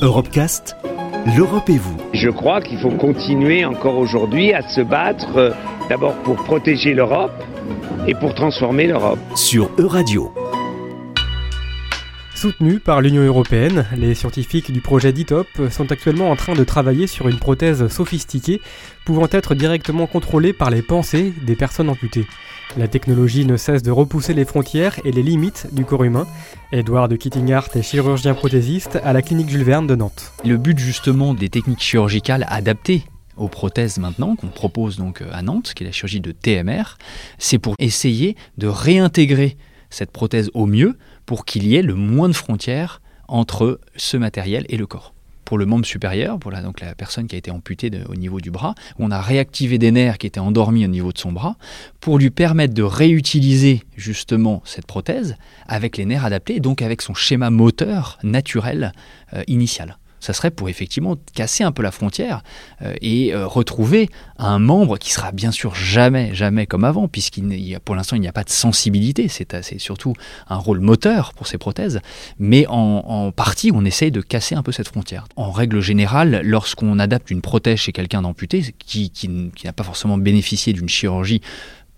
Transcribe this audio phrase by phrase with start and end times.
[0.00, 0.76] Europecast,
[1.36, 1.96] l'Europe et vous.
[2.12, 5.50] Je crois qu'il faut continuer encore aujourd'hui à se battre euh,
[5.88, 7.32] d'abord pour protéger l'Europe
[8.06, 9.18] et pour transformer l'Europe.
[9.34, 10.32] Sur Euradio.
[12.36, 17.08] Soutenus par l'Union européenne, les scientifiques du projet DITOP sont actuellement en train de travailler
[17.08, 18.60] sur une prothèse sophistiquée
[19.04, 22.26] pouvant être directement contrôlée par les pensées des personnes amputées.
[22.76, 26.26] La technologie ne cesse de repousser les frontières et les limites du corps humain.
[26.70, 30.32] Edouard de Kittingart est chirurgien prothésiste à la clinique Jules Verne de Nantes.
[30.44, 33.04] Le but justement des techniques chirurgicales adaptées
[33.36, 36.98] aux prothèses maintenant, qu'on propose donc à Nantes, qui est la chirurgie de TMR,
[37.38, 39.56] c'est pour essayer de réintégrer
[39.90, 44.66] cette prothèse au mieux pour qu'il y ait le moins de frontières entre ce matériel
[44.68, 45.14] et le corps.
[45.48, 48.38] Pour le membre supérieur, pour la, donc la personne qui a été amputée au niveau
[48.38, 51.56] du bras, on a réactivé des nerfs qui étaient endormis au niveau de son bras
[52.00, 57.14] pour lui permettre de réutiliser justement cette prothèse avec les nerfs adaptés, donc avec son
[57.14, 58.92] schéma moteur naturel
[59.32, 62.42] euh, initial ça serait pour effectivement casser un peu la frontière
[62.82, 67.78] euh, et euh, retrouver un membre qui sera bien sûr jamais, jamais comme avant, puisqu'il
[67.84, 70.14] pour l'instant il n'y a pas de sensibilité, c'est surtout
[70.48, 72.00] un rôle moteur pour ces prothèses,
[72.38, 75.26] mais en, partie on essaye de casser un peu cette frontière.
[75.36, 80.18] En règle générale, lorsqu'on adapte une prothèse chez quelqu'un d'amputé, qui, qui n'a pas forcément
[80.18, 81.40] bénéficié d'une chirurgie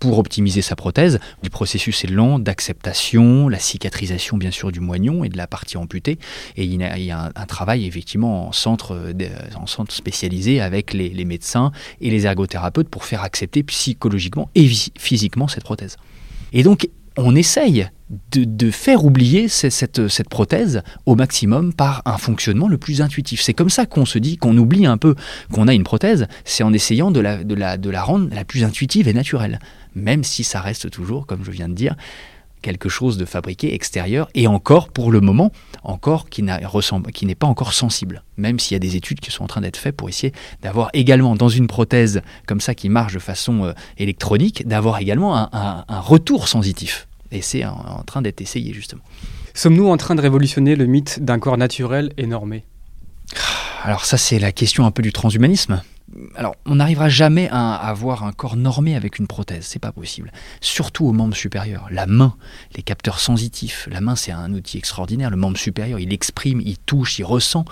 [0.01, 1.19] pour optimiser sa prothèse.
[1.43, 5.77] Le processus est lent d'acceptation, la cicatrisation bien sûr du moignon et de la partie
[5.77, 6.17] amputée.
[6.57, 9.13] Et il y a, un, travail effectivement en centre,
[9.55, 14.67] en centre spécialisé avec les, les médecins et les ergothérapeutes pour faire accepter psychologiquement et
[14.97, 15.97] physiquement cette prothèse.
[16.51, 17.87] Et donc on essaye
[18.33, 23.41] de, faire oublier cette, prothèse au maximum par un fonctionnement le plus intuitif.
[23.41, 25.15] C'est comme ça qu'on se dit qu'on oublie un peu
[25.51, 29.59] qu'on a une prothèse, c'est en essayant de la rendre la plus intuitive et naturelle,
[29.95, 31.95] même si ça reste toujours, comme je viens de dire,
[32.61, 35.51] quelque chose de fabriqué extérieur et encore pour le moment
[35.83, 39.47] encore qui n'est pas encore sensible même s'il y a des études qui sont en
[39.47, 43.19] train d'être faites pour essayer d'avoir également dans une prothèse comme ça qui marche de
[43.19, 47.07] façon euh, électronique d'avoir également un, retour sensitif.
[47.31, 49.01] Et c'est en, train d'être essayé justement.
[49.53, 52.65] Sommes-nous en train de révolutionner le mythe d'un corps naturel et normé
[53.83, 55.81] alors ça c'est la question un peu du transhumanisme
[56.35, 60.31] alors, on n'arrivera jamais à avoir un corps normé avec une prothèse, c'est pas possible.
[60.61, 62.35] Surtout au membre supérieur, la main,
[62.75, 63.87] les capteurs sensitifs.
[63.91, 65.29] La main, c'est un outil extraordinaire.
[65.29, 67.65] Le membre supérieur, il exprime, il touche, il ressent.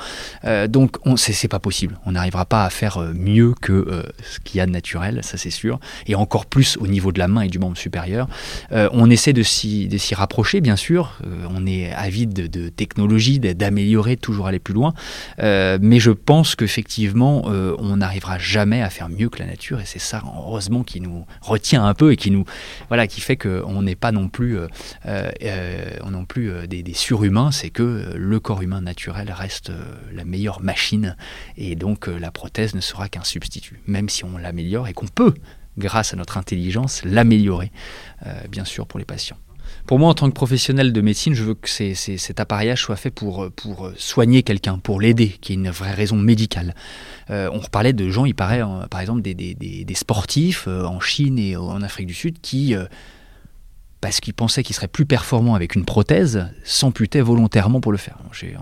[0.45, 1.99] Euh, donc, on, c'est, pas possible.
[2.05, 5.21] On n'arrivera pas à faire euh, mieux que euh, ce qu'il y a de naturel,
[5.23, 5.79] ça c'est sûr.
[6.05, 8.27] Et encore plus au niveau de la main et du membre supérieur.
[8.71, 11.19] on essaie de s'y, rapprocher, bien sûr.
[11.49, 14.93] on est avide de, de technologie, d'améliorer, toujours aller plus loin.
[15.37, 19.99] mais je pense qu'effectivement, on arrivera jamais à faire mieux que la nature et c'est
[19.99, 22.45] ça heureusement qui nous retient un peu et qui nous
[22.87, 24.67] voilà qui fait qu'on n'est pas non plus euh,
[25.05, 29.71] euh, non plus euh, des, surhumains c'est que le corps humain naturel reste
[30.11, 31.15] la meilleure machine
[31.57, 35.33] et donc la prothèse ne sera qu'un substitut même si on l'améliore et qu'on peut
[35.77, 37.71] grâce à notre intelligence l'améliorer
[38.49, 39.37] bien sûr pour les patients
[39.85, 43.11] pour moi, en tant que professionnel de médecine, je veux que cet appareillage soit fait
[43.11, 43.49] pour,
[43.97, 46.75] soigner quelqu'un, pour l'aider, qui est une vraie raison médicale.
[47.29, 51.55] Euh, on reparlait de gens, il paraît, par exemple, des, sportifs euh, en Chine et
[51.55, 52.85] en Afrique du Sud qui, euh,
[54.01, 58.17] parce qu'ils pensaient qu'ils seraient plus performants avec une prothèse, s'amputaient volontairement pour le faire.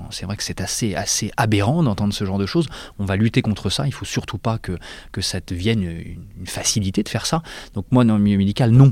[0.09, 2.67] C'est vrai que c'est assez, aberrant d'entendre ce genre de choses.
[2.99, 3.85] On va lutter contre ça.
[3.85, 4.77] Il ne faut surtout pas que,
[5.21, 7.43] ça devienne une facilité de faire ça.
[7.73, 8.91] Donc moi, dans le milieu médical, non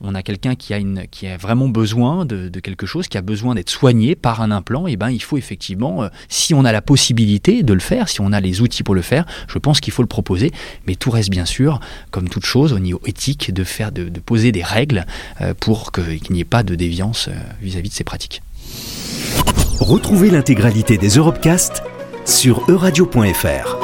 [0.00, 4.14] on a quelqu'un qui a, vraiment besoin de, quelque chose, qui a besoin d'être soigné
[4.14, 7.62] par un implant, et eh ben il faut effectivement, euh, si on a la possibilité
[7.62, 10.02] de le faire, si on a les outils pour le faire, je pense qu'il faut
[10.02, 10.52] le proposer.
[10.86, 14.52] Mais tout reste bien sûr, comme toute chose, au niveau éthique, de faire, de, poser
[14.52, 15.06] des règles
[15.40, 17.28] euh, pour qu'il n'y ait pas de déviance
[17.60, 18.42] vis à -vis de ces pratiques.
[19.80, 21.82] Retrouvez l'intégralité des Europecast
[22.24, 23.83] sur euradio.fr.